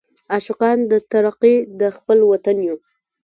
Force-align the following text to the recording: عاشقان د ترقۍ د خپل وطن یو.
عاشقان 0.33 0.77
د 0.91 0.93
ترقۍ 1.11 1.55
د 1.79 1.81
خپل 1.97 2.17
وطن 2.31 2.57
یو. 2.67 2.77